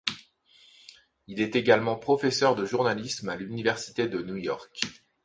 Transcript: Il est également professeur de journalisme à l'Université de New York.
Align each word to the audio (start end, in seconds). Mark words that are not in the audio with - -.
Il 1.27 1.39
est 1.41 1.55
également 1.55 1.95
professeur 1.95 2.55
de 2.55 2.65
journalisme 2.65 3.29
à 3.29 3.35
l'Université 3.35 4.07
de 4.07 4.23
New 4.23 4.37
York. 4.37 4.79